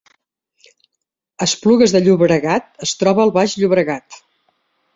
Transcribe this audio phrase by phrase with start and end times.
[1.47, 4.21] Esplugues de Llobregat es troba al Baix Llobregat